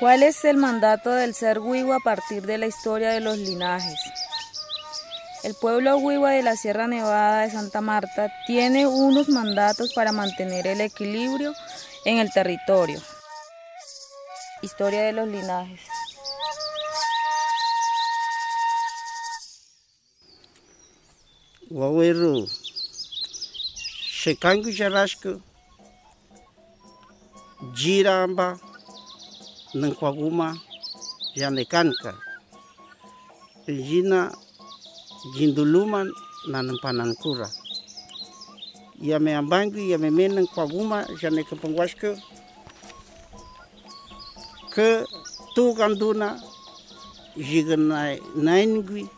[0.00, 4.00] ¿Cuál es el mandato del ser Huigua a partir de la historia de los linajes?
[5.44, 10.66] El pueblo Huigua de la Sierra Nevada de Santa Marta tiene unos mandatos para mantener
[10.66, 11.52] el equilibrio
[12.06, 12.98] en el territorio.
[14.62, 15.82] Historia de los linajes.
[24.24, 24.70] Shekangu
[27.74, 28.58] Jiramba
[29.74, 30.56] Nankwaguma
[31.36, 32.14] Janekanka
[33.66, 34.32] Jina
[35.36, 36.10] Jinduluman
[36.48, 37.48] Nanampanankura
[39.00, 42.18] Yame ambangu yame menang kwaguma Janekapangwashku
[44.74, 45.04] Ke
[45.54, 46.40] tu ganduna
[47.36, 49.08] Jiganai naingui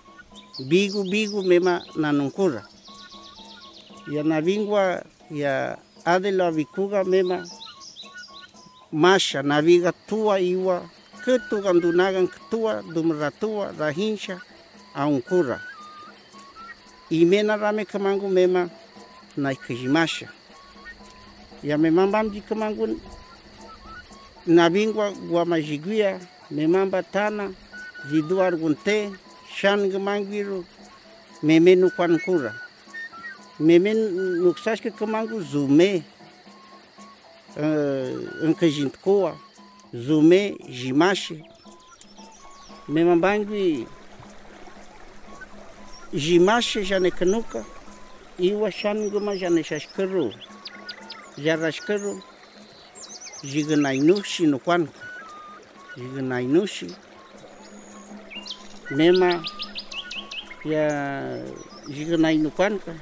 [0.68, 2.68] bigu bigu mema nanunkura
[4.12, 7.48] ya navingwa ya adela vikuga mema
[8.92, 10.82] masha naviga tua iwa
[11.24, 14.40] kutu gandunagan tua dumratua rahinsha
[14.94, 15.60] aunkura
[17.10, 18.68] imena rame kamangu mema
[19.36, 20.28] naikijimasha
[21.62, 23.00] yamemamba mji kamangu
[24.46, 27.52] nabingwa gwa majiguia memamba tana
[28.04, 29.12] vidua argunte
[29.56, 30.64] shan mangiru
[31.42, 32.54] meme nukwankura
[33.60, 36.02] meme nuksashke kamangu zume.
[37.56, 39.36] Uh, încă jintkoa
[39.92, 41.44] zume jimashe
[42.88, 43.86] mema bangui
[46.14, 47.64] jimashe jane kenuka
[48.38, 50.32] iwa shan gema jane shashkeru
[51.42, 52.22] jarashkeru
[53.42, 55.00] jigenainushi nu kwanka
[55.96, 56.86] jigenainushi
[58.90, 59.44] mema
[60.64, 60.84] ya
[61.88, 62.94] jiganai nukanka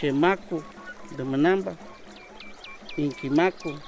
[0.00, 0.62] shemaku
[1.16, 1.76] de manamba
[2.96, 3.78] inkimaku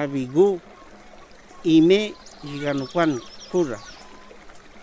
[0.00, 0.60] abigu
[1.64, 3.78] ime jiganukan kura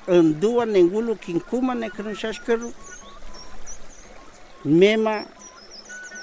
[0.08, 2.70] andua nengulu kinkuma ne kanshashkaru
[4.66, 5.26] mema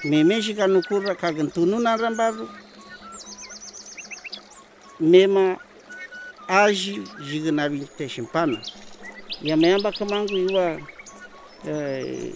[0.04, 2.48] meme jiganukura kagantununa rambaru
[5.00, 5.56] mema
[6.48, 8.59] aji jiganabi teshimpana
[9.43, 10.81] yameamba kamangu iwa
[11.69, 12.32] eh,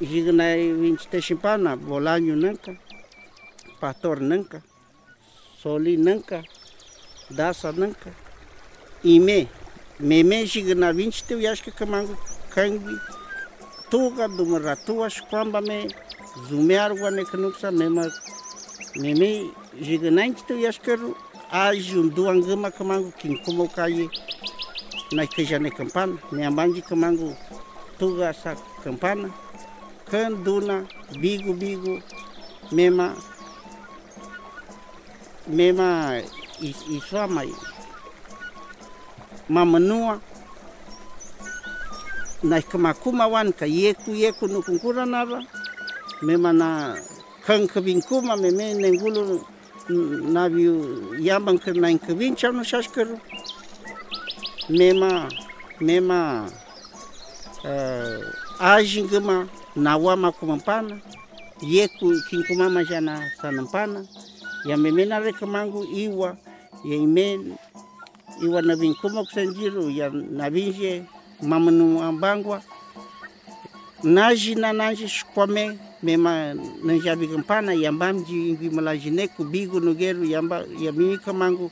[0.00, 2.72] jigna vinci teshimpana bolanyo nanka
[3.80, 4.62] pastor nanka
[5.64, 6.42] soli nanka
[7.30, 8.10] dasa nanka.
[9.02, 9.48] Ime
[9.98, 12.14] meme jigna vinci te yashka kamangu
[12.54, 12.96] kangi.
[13.90, 15.88] Tuga dumaratua shkwamba me
[16.48, 18.04] zumearwa ne kanuksa mema
[18.96, 21.16] meme jigna inci te yashkaru
[21.50, 24.08] aji unduan gema kamangu kinkumo kaye.
[25.12, 27.34] Na kejane campana me ambanji kamangu
[27.98, 28.54] tuga sa
[28.84, 29.30] campana
[30.10, 30.84] kan duna
[31.20, 32.02] bigu bigu
[35.46, 36.20] mema
[36.62, 37.50] i soa mai
[39.48, 40.20] mamanua
[42.42, 45.44] na ika makuma wan ka ieku ieku nukungkura nara
[46.22, 46.96] mema na
[47.46, 49.44] kankabin kuma me me nengulu
[50.32, 53.20] na viu yamban kar na inkabin chano shashkaru.
[54.68, 55.28] Mema
[55.80, 56.48] mema
[57.64, 60.98] uh, ajingama na wama kumampana
[61.60, 64.06] ieku kinkumama jana sanampana
[64.64, 66.36] ya memena reka mangu iwa
[66.84, 67.54] ya imen
[68.42, 71.02] iwa na vinkuma kusanjiru ya na vinje
[71.42, 72.62] mamanu ambangwa.
[74.02, 76.54] Naji na naji shukwame mema
[76.84, 81.70] nanjabi kampana yambamji ingwi malajine kubigu nugeru yamba ya mimi kamangu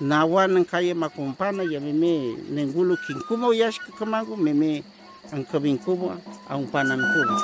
[0.00, 4.84] na wana kaya makumpana ya meme nengulu kinkuma uyashika kamangu meme
[5.32, 6.16] ankabinkuma
[6.50, 7.40] aumpana nkuma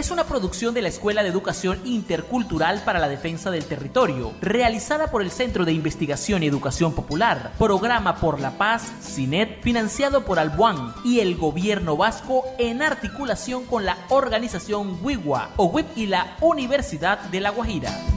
[0.00, 5.10] es una producción de la Escuela de Educación Intercultural para la Defensa del Territorio, realizada
[5.10, 10.38] por el Centro de Investigación y Educación Popular, Programa por la Paz, CINET, financiado por
[10.38, 15.50] Albuán y el Gobierno Vasco en articulación con la organización WIWA
[15.94, 18.09] y la Universidad de La Guajira.